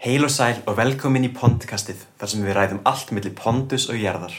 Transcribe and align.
Heil 0.00 0.24
og 0.24 0.30
sæl 0.32 0.62
og 0.64 0.78
velkomin 0.78 1.26
í 1.26 1.28
Pondkastið 1.36 2.06
þar 2.16 2.30
sem 2.32 2.44
við 2.46 2.54
ræðum 2.56 2.78
allt 2.88 3.10
millir 3.12 3.34
pondus 3.36 3.84
og 3.92 3.98
jarðar. 4.00 4.32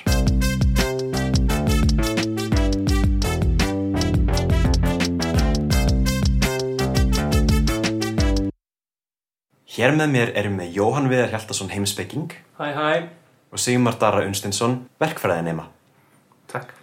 Hér 9.75 9.93
með 9.99 10.09
mér 10.15 10.31
erum 10.41 10.57
við 10.63 10.79
Jóhann 10.79 11.11
Viðar 11.13 11.29
Hjaltason 11.35 11.69
heimspeking 11.75 12.33
Hæ, 12.57 12.65
hæ. 12.73 12.89
og 13.53 13.61
Sigmar 13.61 13.99
Darra 14.01 14.25
Unstinsson 14.25 14.79
verkfræðinema. 14.97 15.67
Takk. 16.49 16.73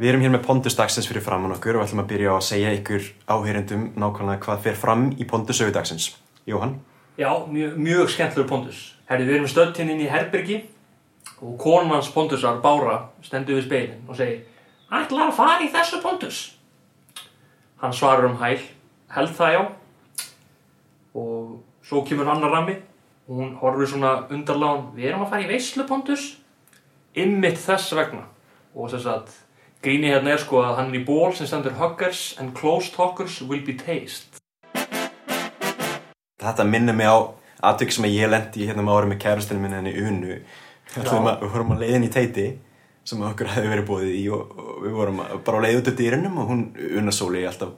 Við 0.00 0.14
erum 0.14 0.24
hér 0.24 0.34
með 0.38 0.46
Pondus 0.48 0.80
dagsins 0.80 1.12
fyrir 1.12 1.28
framann 1.28 1.52
okkur 1.58 1.76
og 1.76 1.84
ætlum 1.84 2.06
að 2.06 2.10
byrja 2.16 2.32
á 2.32 2.36
að 2.40 2.48
segja 2.48 2.72
ykkur 2.80 3.12
áheyrendum 3.28 3.86
nákvæmlega 4.00 4.40
hvað 4.48 4.66
fer 4.70 4.82
fram 4.86 5.10
í 5.12 5.28
Pondus 5.28 5.60
sögudagsins. 5.60 6.14
Jóhann? 6.48 6.78
Já, 7.18 7.46
mjög, 7.46 7.76
mjög 7.78 8.08
skemmtlur 8.10 8.46
pondus. 8.48 8.78
Herri, 9.06 9.26
við 9.28 9.36
erum 9.36 9.50
stödd 9.50 9.76
hérna 9.78 9.94
inn 9.94 10.02
í 10.02 10.10
herbergi 10.10 10.56
og 11.38 11.54
konans 11.62 12.08
pondusar 12.10 12.58
Bára 12.64 12.96
stendur 13.22 13.60
við 13.60 13.68
speilin 13.68 14.08
og 14.08 14.18
segir 14.18 14.40
Ætlar 14.90 15.30
að 15.30 15.36
fara 15.36 15.62
í 15.62 15.70
þessu 15.70 16.00
pondus? 16.02 16.40
Hann 17.78 17.94
svarar 17.94 18.26
um 18.26 18.36
hæl, 18.42 18.58
held 19.14 19.32
það 19.38 19.54
já. 19.54 19.62
Og 21.14 21.86
svo 21.86 22.02
kemur 22.02 22.30
annar 22.34 22.50
rammi. 22.50 22.76
Og 23.28 23.38
hún 23.40 23.54
horfir 23.62 23.88
svona 23.88 24.26
undarláðan 24.28 24.90
Við 24.98 25.08
erum 25.08 25.22
að 25.24 25.30
fara 25.32 25.46
í 25.46 25.48
veislu 25.48 25.86
pondus 25.88 26.26
Ymmit 27.14 27.62
þess 27.62 27.94
vegna. 27.94 28.26
Og 28.74 28.90
þess 28.90 29.06
að 29.06 29.34
gríni 29.86 30.10
hérna 30.10 30.34
er 30.34 30.42
sko 30.42 30.64
að 30.66 30.80
hann 30.80 30.90
er 30.90 30.98
í 30.98 31.06
ból 31.06 31.30
sem 31.30 31.46
stendur 31.46 31.78
Huggers 31.78 32.32
and 32.40 32.56
close 32.58 32.90
talkers 32.90 33.38
will 33.40 33.62
be 33.62 33.78
taste 33.78 34.33
Þetta 36.44 36.64
minnir 36.68 36.94
mig 36.96 37.06
á 37.08 37.16
atvik 37.64 37.92
sem 37.96 38.04
ég 38.10 38.28
lendi 38.30 38.66
hérna 38.68 38.84
með 38.84 38.96
ára 38.98 39.10
með 39.12 39.20
kærastinu 39.24 39.60
minni 39.60 39.78
henni 39.80 39.94
Unu. 40.04 40.38
Ætlum 40.94 41.28
að- 41.30 41.40
Við 41.42 41.52
vorum 41.54 41.72
á 41.72 41.76
leiðin 41.80 42.04
í 42.08 42.10
teiti 42.12 42.46
sem 43.04 43.20
okkur 43.22 43.48
hefði 43.54 43.70
verið 43.72 43.86
bóðið 43.88 44.12
í 44.16 44.24
og, 44.32 44.52
og 44.58 44.82
við 44.84 44.92
vorum 44.98 45.18
að- 45.24 45.38
bara 45.44 45.58
á 45.58 45.64
leið 45.64 45.78
út 45.80 45.88
af 45.92 45.96
dýrinum 45.98 46.38
og 46.38 46.48
hún 46.50 46.62
Una 46.98 47.12
Sóli 47.12 47.44
alltaf 47.46 47.72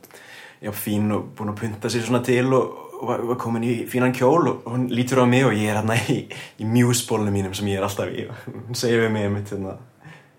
já, 0.62 0.70
fín 0.72 1.10
og 1.14 1.30
búin 1.36 1.50
að 1.52 1.60
punta 1.60 1.88
sér 1.92 2.04
svona 2.06 2.22
til 2.24 2.46
og, 2.54 2.82
var, 3.02 3.20
komin 3.36 3.62
í 3.66 3.74
fínan 3.90 4.14
kjól 4.16 4.48
og 4.48 4.64
hún 4.72 4.88
lítur 4.88 5.20
á 5.22 5.26
mig 5.28 5.44
og 5.44 5.52
ég 5.52 5.68
er 5.70 5.76
hérna 5.82 5.96
í, 6.10 6.26
í 6.60 6.64
mjúsbólunum 6.64 7.32
mínum 7.34 7.54
sem 7.54 7.66
ég 7.68 7.76
er 7.78 7.84
alltaf 7.84 8.08
í. 8.08 8.24
Og 8.28 8.54
hún 8.68 8.74
segir 8.78 9.02
við 9.04 9.10
mig 9.12 9.26
einmitt 9.26 9.50
hérna 9.52 9.76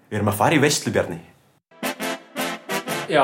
við 0.10 0.18
erum 0.20 0.32
að 0.32 0.40
fara 0.40 0.56
í 0.56 0.62
veistlubjarni 0.64 1.20
Já, 3.10 3.24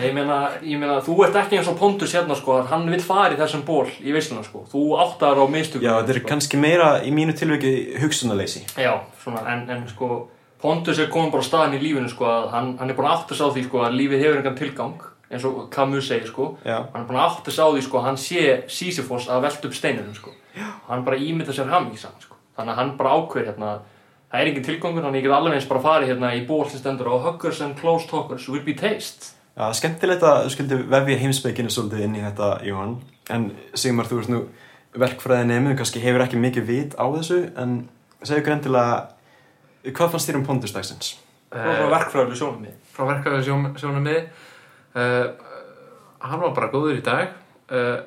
ég 0.00 0.12
meina, 0.14 0.36
ég 0.62 0.78
meina, 0.80 0.98
þú 1.04 1.14
ert 1.26 1.36
ekki 1.40 1.58
eins 1.58 1.68
og 1.70 1.78
Pontus 1.78 2.14
hérna 2.14 2.34
sko 2.38 2.56
að 2.58 2.68
hann 2.72 2.88
vil 2.90 3.00
fara 3.04 3.34
í 3.34 3.38
þessum 3.38 3.62
ból 3.66 3.86
í 4.00 4.12
veisluna 4.14 4.42
sko. 4.46 4.64
Þú 4.72 4.82
áttar 5.04 5.38
á 5.38 5.44
mistökum. 5.50 5.86
Já, 5.86 5.94
þetta 6.00 6.14
er 6.14 6.20
sko. 6.20 6.28
kannski 6.32 6.60
meira 6.60 6.90
í 7.06 7.12
mínu 7.14 7.34
tilviki 7.38 7.72
hugsunarleysi 8.02 8.64
Já, 8.78 8.92
svona, 9.22 9.44
en, 9.52 9.64
en 9.70 9.86
sko, 9.90 10.28
Pontus 10.60 10.98
er 11.00 11.08
komin 11.08 11.30
bara 11.32 11.40
á 11.40 11.48
staðin 11.48 11.78
í 11.78 11.82
lífinu 11.84 12.10
sko 12.12 12.26
að 12.28 12.50
hann, 12.52 12.74
hann 12.78 12.90
er 12.92 12.98
búin 12.98 13.08
að 13.08 13.14
átta 13.18 13.34
sig 13.38 13.46
á 13.46 13.54
því 13.54 13.62
sko 13.68 13.84
að 13.86 13.96
lífið 13.96 14.24
hefur 14.26 14.40
engan 14.42 14.58
tilgang, 14.58 15.06
eins 15.30 15.46
og 15.48 15.62
Camus 15.72 16.08
segir 16.10 16.28
sko. 16.28 16.50
Já, 16.66 16.82
Hann 16.92 17.00
er 17.04 17.08
búin 17.08 17.20
að 17.22 17.30
átta 17.30 17.54
sig 17.54 17.64
á 17.64 17.68
því 17.70 17.86
sko 17.86 18.00
að 18.02 18.06
hann 18.10 18.18
sé 18.20 18.42
Sisyphos 18.68 19.28
að 19.30 19.46
velta 19.46 19.70
upp 19.70 19.78
steinunum 19.78 20.14
sko. 20.18 20.34
Já. 20.58 20.66
Hann 20.90 21.06
bara 21.06 21.16
ímynda 21.16 21.54
sér 21.56 21.70
hamingisaman 21.72 22.20
sko. 22.20 22.36
Þannig 22.58 22.74
að 22.74 22.80
hann 22.82 22.92
bara 22.98 23.14
ákveður 23.16 23.48
hérna 23.52 23.70
Það 24.30 24.40
er 24.40 24.50
engin 24.50 24.66
tilgangur, 24.66 25.02
þannig 25.02 25.18
að 25.18 25.20
ég 25.20 25.26
get 25.26 25.36
alveg 25.36 25.56
eins 25.56 25.68
bara 25.70 25.84
farið 25.84 26.12
hérna 26.12 26.32
í 26.38 26.42
ból 26.46 26.62
sem 26.70 26.82
stendur 26.82 27.10
á 27.10 27.16
Huggers 27.26 27.62
and 27.66 27.78
Close 27.78 28.06
Talkers 28.10 28.48
will 28.48 28.62
be 28.66 28.76
taste. 28.78 29.32
Já, 29.58 29.64
skemmtilegt 29.74 30.22
að 30.22 30.44
þú 30.44 30.52
skildi 30.54 30.78
vefja 30.92 31.16
heimsbygginu 31.24 31.72
svolítið 31.74 32.04
inn 32.06 32.18
í 32.20 32.22
þetta, 32.22 32.50
Jóhann. 32.68 33.00
En 33.30 33.48
Sigmar, 33.74 34.06
þú 34.06 34.20
ert 34.22 34.30
nú 34.30 34.44
verkfræði 35.00 35.48
nefnum, 35.50 35.74
kannski 35.78 36.02
hefur 36.04 36.22
ekki 36.24 36.38
mikið 36.38 36.70
vit 36.70 36.94
á 36.94 37.04
þessu, 37.10 37.40
en 37.58 37.74
segju 38.22 38.46
greintilega, 38.46 39.02
hvað 39.90 40.14
fannst 40.14 40.30
þér 40.30 40.40
um 40.40 40.46
var 41.50 41.80
bara 41.80 41.90
verkfræðileg 41.98 42.38
sjónum 42.38 42.62
mig. 42.62 42.74
frá 42.94 43.06
verkaðu 43.08 43.42
sjón, 43.42 43.66
sjónum 43.80 44.04
miði 44.06 44.22
uh, 44.94 45.32
hann 46.22 46.42
var 46.44 46.54
bara 46.54 46.70
góður 46.70 47.00
í 47.00 47.04
dag 47.04 47.32
uh, 47.74 48.02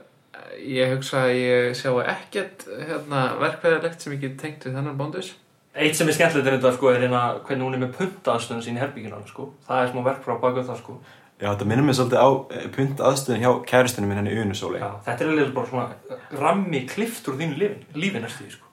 ég 0.63 0.94
hugsa 0.95 1.25
að 1.25 1.35
ég 1.41 1.75
sjá 1.78 1.91
ekkert 2.06 2.67
hérna, 2.72 3.25
verkvæðilegt 3.41 4.03
sem 4.03 4.16
ég 4.16 4.23
get 4.23 4.38
tengt 4.39 4.67
við 4.67 4.78
þennan 4.78 5.00
bóndus 5.00 5.33
Eitt 5.73 5.97
sem 5.97 6.07
er 6.07 6.13
skemmtilegt 6.13 6.47
er 6.47 6.59
þetta 6.59 6.72
sko 6.75 6.91
er 6.91 7.01
hérna 7.01 7.22
hvernig 7.47 7.66
hún 7.66 7.75
er 7.78 7.81
með 7.81 7.95
puntaðstöðun 7.97 8.61
sín 8.61 8.78
í 8.78 8.81
herbygginu 8.84 9.22
sko. 9.25 9.47
Það 9.66 9.81
er 9.81 9.91
smá 9.94 10.03
verkfræð 10.06 10.38
á 10.38 10.44
baku 10.44 10.66
það 10.67 10.81
sko. 10.84 10.97
Já, 11.41 11.47
þetta 11.50 11.66
minnum 11.67 11.88
mig 11.89 11.95
svolítið 11.97 12.22
á 12.22 12.29
eh, 12.53 12.67
punt 12.75 13.01
aðstöðin 13.03 13.41
hjá 13.41 13.51
kæristinu 13.67 14.07
minn 14.07 14.19
henni 14.22 14.35
Unu 14.38 14.56
Sóli. 14.56 14.79
Já, 14.79 14.91
þetta 15.07 15.25
er 15.25 15.31
alveg 15.31 15.50
bara 15.56 15.69
svona 15.72 16.19
rammi 16.39 16.83
klift 16.88 17.25
úr 17.28 17.39
þínu 17.39 17.57
lífin, 17.57 17.81
lífi 17.97 18.22
næstu 18.22 18.45
því 18.45 18.53
sko. 18.53 18.69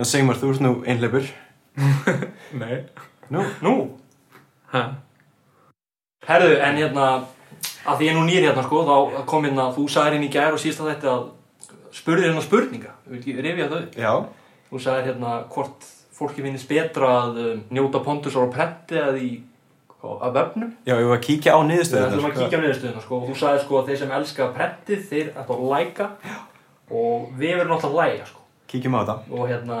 En 0.00 0.08
Sigmar, 0.08 0.40
þú 0.40 0.54
ert 0.54 0.64
nú 0.64 0.72
einhleipur. 0.88 1.28
nei 2.62 2.78
Nú, 3.32 3.44
Nú, 3.64 3.74
ha. 4.72 4.82
herðu, 6.26 6.56
en 6.64 6.80
hérna 6.80 7.06
að 7.86 8.00
því 8.00 8.08
ég 8.08 8.12
er 8.12 8.18
nú 8.18 8.24
nýr 8.26 8.48
hérna 8.48 8.64
sko, 8.66 8.82
þá 8.88 9.22
kom 9.30 9.46
hérna, 9.46 9.70
þú 9.76 9.86
sagðir 9.88 10.18
hérna 10.18 10.28
í 10.28 10.32
gær 10.34 10.56
og 10.56 10.60
síðast 10.60 10.82
að 10.82 10.90
þetta 10.90 11.12
að 11.14 11.22
spurðir 11.96 12.28
hérna 12.28 12.44
spurninga, 12.44 12.92
við 13.06 13.14
vil 13.14 13.20
ekki 13.22 13.46
rifja 13.46 13.70
þau. 13.72 13.82
já, 13.96 14.12
Þú 14.72 14.82
hérna 15.06 15.32
fólki 16.22 16.44
finnist 16.46 16.68
betra 16.70 17.08
að 17.24 17.40
um, 17.44 17.62
njóta 17.74 18.00
pondusar 18.06 18.46
og 18.46 18.52
prenti 18.54 18.98
að 19.02 19.18
í 19.22 19.30
að 20.02 20.32
vefnum. 20.34 20.70
já, 20.82 20.96
ég 20.98 21.06
var 21.06 21.18
að 21.20 21.24
kíkja 21.28 21.52
á 21.54 21.58
Við 21.62 21.68
niðurstöðunar. 21.70 22.08
ætlum 22.16 22.30
að 22.30 22.38
kíkja 22.40 22.58
á 22.58 22.62
niðurstöðuna 22.62 23.02
sko 23.04 23.18
og 23.20 23.28
þú 23.28 23.34
sagði 23.38 23.60
sko 23.62 23.76
að 23.78 23.90
þeir 23.90 23.98
sem 24.00 24.14
elska 24.16 24.48
prentið 24.56 25.04
þeir 25.12 25.28
ættu 25.38 25.54
að 25.58 25.66
læka. 25.72 26.06
Og 26.90 27.28
við 27.38 27.52
verðum 27.60 27.70
náttúrulega 27.76 27.92
að 27.92 28.16
læka 28.16 28.26
sko. 28.32 28.40
Kíkjum 28.72 28.96
á 28.98 29.00
þetta. 29.02 29.14
og 29.30 29.44
hérna, 29.52 29.78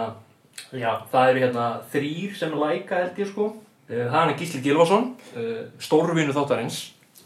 já, 0.78 0.90
það 1.10 1.30
eru 1.32 1.42
hérna 1.42 1.64
þrýr 1.92 2.36
sem 2.38 2.54
læka 2.62 3.00
held 3.02 3.18
ég 3.18 3.30
sko. 3.32 3.48
Uh, 3.90 4.04
hann 4.14 4.30
er 4.30 4.38
Gísli 4.38 4.62
Gilvason 4.62 5.08
uh, 5.34 5.64
stórvinu 5.82 6.32
þáttarins 6.36 6.78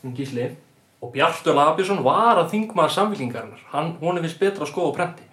um 0.03 0.15
Gísli. 0.17 0.49
Og 1.05 1.13
Bjartur 1.13 1.53
Labjörnsson 1.55 2.01
var 2.03 2.41
að 2.41 2.49
þingmaður 2.55 2.95
samfélkingarinnar 2.97 3.61
hann, 3.75 3.93
hún 4.01 4.17
er 4.17 4.25
vist 4.25 4.41
betra 4.41 4.65
að 4.65 4.71
skoða 4.73 4.95
prenti 4.97 5.27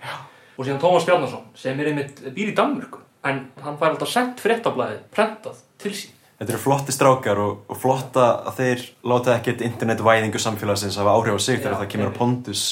og 0.59 0.67
síðan 0.67 0.81
Tómas 0.83 1.05
Bjarnason 1.07 1.45
sem 1.57 1.79
er 1.79 1.87
einmitt 1.93 2.19
býr 2.35 2.51
í 2.51 2.55
Danmörku 2.57 2.99
en 3.23 3.39
hann 3.63 3.79
fær 3.79 3.93
alltaf 3.93 4.11
sendt 4.11 4.43
fréttablaðið 4.43 5.05
prentað 5.13 5.61
til 5.81 5.93
sín. 5.95 6.11
Þetta 6.39 6.55
eru 6.55 6.61
flotti 6.63 6.93
strákar 6.95 7.39
og, 7.39 7.59
og 7.71 7.79
flotta 7.79 8.25
að 8.49 8.57
þeir 8.59 8.81
láta 9.07 9.35
ekkert 9.37 9.61
internetvæðingu 9.63 10.41
samfélagsins 10.41 10.97
hafa 10.99 11.13
áhrif 11.15 11.37
á 11.37 11.41
sig 11.45 11.61
þegar 11.61 11.77
það 11.79 11.91
kemur 11.93 12.11
á 12.11 12.17
pondus. 12.17 12.63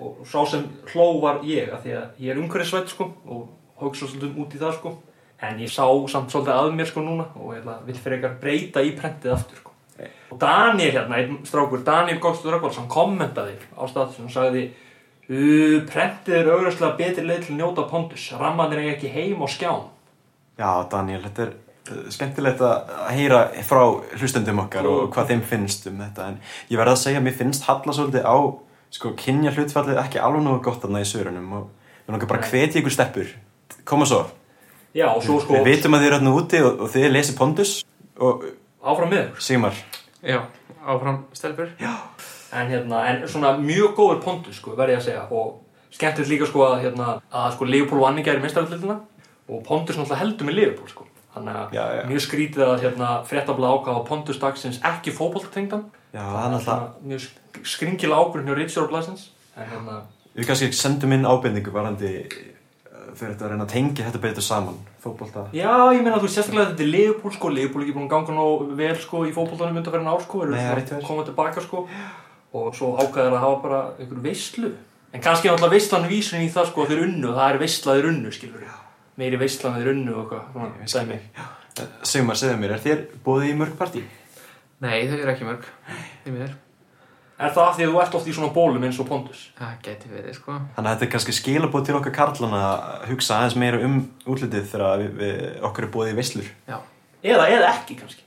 og 0.00 0.24
sá 0.24 0.40
sem 0.48 0.64
hló 0.90 1.20
var 1.20 1.42
ég 1.44 1.68
af 1.70 1.84
því 1.84 1.92
að 1.92 2.22
ég 2.24 2.32
er 2.32 2.38
umhverfisvætt 2.40 2.88
sko 2.88 3.10
og 3.28 3.50
hugsa 3.82 4.08
svolítið 4.08 4.38
út 4.40 4.54
í 4.56 4.60
það 4.62 4.76
sko. 4.78 4.94
En 5.40 5.60
ég 5.60 5.70
sá 5.72 5.84
samt 6.08 6.32
svolítið 6.32 6.56
að 6.56 6.72
mér 6.78 6.88
sko 6.88 7.04
núna 7.04 7.26
og 7.36 7.52
ég 7.54 7.68
vil 7.86 7.98
fyrir 8.00 8.16
eitthvað 8.16 8.40
breyta 8.40 8.82
í 8.82 8.94
prentið 8.96 9.36
aftur 9.36 9.60
sko. 9.60 9.74
Og 10.32 10.40
Daniel 10.40 10.94
hérna, 10.94 11.20
einn 11.20 11.44
strákur, 11.44 11.84
Daniel 11.84 12.18
Gókstur 12.22 12.54
Röggvalds 12.54 12.80
hann 12.80 12.88
kommentaði 12.88 13.58
á 13.76 13.84
status 13.90 14.18
og 14.24 14.32
sagði 14.32 14.70
prentið 15.28 16.36
er 16.40 16.48
auðvitað 16.50 16.96
betri 16.98 17.24
leið 17.26 17.44
til 17.44 17.54
að 17.54 17.60
njóta 17.60 17.84
pondus 17.90 18.24
rammanir 18.40 18.80
er 18.80 18.94
ekki 18.96 19.12
heim 19.12 19.44
og 19.44 19.52
skján 19.52 19.84
Já, 20.60 20.70
Daniel, 20.92 21.22
þetta 21.24 21.46
er 21.46 21.52
uh, 21.56 22.00
skemmtilegt 22.12 22.64
að 22.64 22.96
heyra 23.16 23.44
frá 23.64 23.82
hlustendum 24.20 24.60
okkar 24.66 24.88
og 24.90 25.06
hvað 25.14 25.32
þeim 25.32 25.44
finnst 25.48 25.88
um 25.88 26.02
þetta. 26.04 26.32
En 26.34 26.40
ég 26.68 26.80
verð 26.80 26.94
að 26.94 27.04
segja 27.06 27.22
að 27.22 27.28
mér 27.28 27.38
finnst 27.38 27.64
halla 27.68 27.96
svolítið 27.96 28.28
á 28.28 28.36
sko, 28.90 29.14
kynja 29.18 29.54
hlutfallið 29.54 30.02
ekki 30.02 30.20
alveg 30.20 30.44
nógu 30.44 30.64
gott 30.66 30.82
þarna 30.82 31.02
í 31.04 31.08
sörunum 31.08 31.54
og 31.60 31.70
við 32.04 32.14
langar 32.14 32.30
bara 32.32 32.50
hvetja 32.50 32.82
ykkur 32.82 32.94
steppur 32.94 33.30
koma 33.86 34.06
svo, 34.08 34.24
já 34.96 35.06
og 35.10 35.22
svo 35.24 35.38
sko 35.42 35.56
við 35.58 35.68
vitum 35.70 35.94
að 35.94 36.02
þið 36.02 36.08
eru 36.08 36.16
hérna 36.18 36.34
úti 36.34 36.62
og, 36.64 36.82
og 36.84 36.90
þið 36.92 37.06
lesi 37.14 37.36
pondus 37.38 37.74
og 38.20 38.44
áfram 38.82 39.12
með 39.12 39.40
Sigmar, 39.42 39.78
já, 40.22 40.42
áfram 40.84 41.24
stelpur. 41.36 41.72
En 42.50 42.66
hérna, 42.66 43.04
en 43.06 43.28
svona 43.30 43.52
mjög 43.62 43.92
góður 43.94 44.22
pondus 44.24 44.58
sko, 44.58 44.74
verði 44.78 44.96
ég 44.96 45.02
að 45.02 45.06
segja 45.06 45.26
og 45.30 45.92
skemmtilegt 45.94 46.32
líka 46.32 46.48
sko 46.50 46.64
að 46.66 46.80
hérna, 46.82 47.12
að 47.30 47.52
sko 47.54 47.68
Leopold 47.68 48.02
vann 48.02 48.18
ekki 48.18 48.32
er 48.32 48.40
í 48.40 48.42
mestarallildina 48.42 48.96
og 49.50 49.64
pondus 49.66 49.96
náttúrulega 49.98 50.20
heldur 50.22 50.46
með 50.50 50.58
Leopold 50.60 50.92
sko. 50.94 51.06
Þannig 51.34 51.56
að 51.60 51.74
Já, 51.76 51.82
já. 51.94 52.02
mjög 52.10 52.22
skrítið 52.26 52.62
að 52.66 52.80
hérna 52.84 53.08
fréttabla 53.26 53.68
ákvaða 53.76 54.06
pondus 54.08 54.38
dagsins 54.42 54.80
ekki 54.82 55.12
svona 56.64 56.88
mjög 57.06 57.20
sk- 57.26 57.66
skringilega 57.74 58.22
ákvörðin 58.24 58.48
hjá 58.50 58.56
Ritstjóra 58.58 58.88
Blasins. 58.90 59.28
Hérna, 59.56 60.00
við 60.34 60.48
kannski 60.48 60.70
sendum 60.74 61.12
inn 61.14 61.26
ábendingu 61.28 61.70
varandi 61.74 62.10
uh, 62.24 63.12
fyrir 63.14 63.34
þetta 63.36 63.46
að 63.46 63.52
reyna 63.52 63.66
að 63.68 63.72
tengja 63.76 64.06
þetta 64.08 64.22
betur 64.24 64.42
saman 64.46 64.80
fótbolta. 65.04 65.44
Já 65.54 65.70
ég 65.94 66.02
meina 66.02 66.18
þú 66.18 66.26
veist 66.26 66.38
sérstaklega 66.40 66.72
þetta 66.72 66.84
er 66.86 66.90
Leopold 66.96 67.34
sko, 67.38 67.52
Leopold 67.54 67.84
er 67.84 67.86
ekki 67.86 67.96
búin 68.00 68.08
að 68.10 68.14
ganga 68.16 68.36
nóg 68.40 68.66
vel 68.82 68.96
sko 69.06 69.22
í 69.26 69.32
fótboltanum 69.38 69.78
undanferðin 69.80 70.10
ár 70.10 70.26
sko, 70.26 70.42
eru 70.44 70.50
Nei, 70.56 70.58
það 70.58 70.66
er 70.66 70.66
svona 70.66 70.80
rétt 70.80 70.90
hjá 70.90 70.98
þér. 70.98 71.06
koma 71.12 71.26
tilbaka 71.30 71.64
sko. 71.68 71.84
Og 72.50 72.74
svo 72.74 72.90
ákvaðir 72.98 73.36
að 73.38 73.44
hafa 73.46 73.62
bara 73.62 73.80
einhver 74.02 74.22
veislu. 74.26 74.72
En 75.14 75.22
kannski 75.22 75.46
náttúrulega 75.50 75.76
veislan 75.78 76.08
vísun 76.10 76.42
í 76.42 76.50
það 76.50 76.68
sko 76.72 76.82
að 76.84 76.90
þeir 76.94 77.04
unnu, 77.06 77.32
það 77.38 77.52
er 77.54 77.58
veislaðir 77.62 78.08
unnu 78.10 78.32
skilur 78.34 78.66
meiri 79.20 79.40
veislan 79.40 79.76
þeir 79.78 79.92
unnu 79.94 80.16
og 80.16 80.34
eitthvað 80.34 80.80
Ég 80.80 80.90
svona, 80.94 81.20
skil. 81.20 81.20
dæmi 81.76 82.08
Sigmar, 82.10 82.40
segðu 82.40 82.56
mér, 82.60 82.74
er 82.76 82.82
þér 82.84 83.04
búið 83.24 83.46
í 83.50 83.54
mörg 83.60 83.76
partí? 83.78 84.02
nei, 84.80 84.98
þau 85.06 85.16
eru 85.20 85.32
ekki 85.34 85.48
mörg 85.48 85.70
miður 86.26 86.58
Er 87.40 87.54
það 87.56 87.70
því 87.78 87.84
að 87.86 87.92
þú 87.94 88.00
ert 88.02 88.14
oft 88.18 88.26
í 88.28 88.32
svona 88.36 88.52
bólum 88.52 88.82
eins 88.84 88.98
og 89.00 89.06
Pontus? 89.08 89.46
Það 89.56 89.76
geti 89.86 90.10
verið, 90.12 90.34
sko. 90.36 90.56
Þannig 90.76 90.88
að 90.90 90.90
þetta 90.90 91.06
er 91.06 91.10
kannski 91.14 91.32
skilabóð 91.32 91.86
til 91.86 91.94
okkar 91.96 92.12
karlana 92.18 92.58
að 92.66 93.06
hugsa 93.14 93.38
aðeins 93.38 93.56
meira 93.62 93.78
um 93.86 93.94
útlitið 94.28 94.66
þegar 94.68 95.00
við, 95.00 95.14
við, 95.22 95.38
okkur 95.70 95.86
er 95.86 95.92
bóðið 95.94 96.12
í 96.12 96.18
veislur. 96.18 96.50
Já. 96.68 96.76
Eða, 97.24 97.46
eða 97.54 97.70
ekki 97.70 97.96
kannski. 98.02 98.26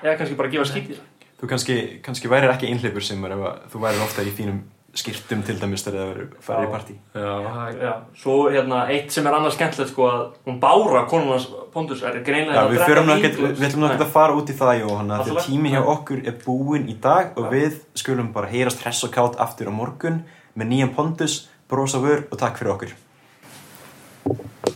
Eða 0.00 0.14
kannski 0.22 0.38
bara 0.40 0.52
gefa 0.54 0.64
það. 0.70 1.02
Þú 1.42 1.50
kannski, 1.52 1.76
kannski 2.06 2.32
værir 2.32 2.54
ekki 2.54 2.70
einhleipur 2.72 3.04
sem 3.04 3.28
er 3.28 3.36
ef 3.36 3.44
að 3.50 3.60
þú 3.74 3.84
værir 3.84 4.06
ofta 4.06 4.24
í 4.24 4.32
fínum 4.32 4.62
skýrtum 4.94 5.42
til 5.46 5.56
dæmis 5.58 5.82
þegar 5.84 6.00
það 6.00 6.10
verður 6.10 6.28
farið 6.46 6.64
Já. 6.64 6.68
í 6.68 6.72
partí. 6.74 6.94
Já, 7.14 7.32
það 7.44 7.82
Já, 7.84 7.92
svo 8.22 8.36
hérna, 8.54 8.80
eitt 8.94 9.14
sem 9.14 9.26
er 9.26 9.36
annars 9.38 9.56
skemmtilegt 9.58 9.90
sko 9.92 10.06
að 10.10 10.22
hún 10.46 10.60
Bára, 10.62 11.04
konun 11.10 11.32
hans 11.34 11.48
Pontus, 11.74 12.02
er 12.06 12.20
Já, 12.20 12.24
greinlega 12.28 12.62
að 12.62 12.74
við, 12.74 12.82
nú 13.76 13.88
ekkert 13.88 14.06
að 14.06 14.12
fara 14.14 14.36
út 14.38 14.52
í 14.52 14.56
það 14.58 14.80
Jóhanna, 14.84 15.18
því 15.18 15.18
Alltaf 15.18 15.32
að 15.34 15.40
lag. 15.40 15.48
tími 15.48 15.72
hjá 15.74 15.80
Já. 15.80 15.86
okkur 15.94 16.22
er 16.24 16.38
búinn 16.44 16.88
í 16.88 16.96
dag 17.02 17.34
og 17.34 17.48
Já. 17.48 17.50
við 17.56 17.80
skulum 18.04 18.32
bara 18.36 18.52
heyrast 18.52 18.84
hress 18.84 19.04
og 19.08 19.14
kátt 19.14 19.40
aftur 19.42 19.70
á 19.70 19.74
morgun 19.74 20.22
með 20.54 20.70
nýjan 20.70 20.94
pondus, 20.94 21.48
brosa 21.68 21.98
vör 21.98 22.28
og 22.30 22.38
takk 22.38 22.60
fyrir 22.60 22.76
okkur. 22.76 22.94